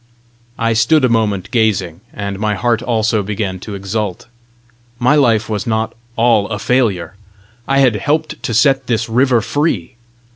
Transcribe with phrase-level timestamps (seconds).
[0.57, 4.25] I stood a moment gazing, and my heart also began to exult:
[4.97, 7.13] my life was not all a failure!
[7.67, 9.97] I had helped to set this river free!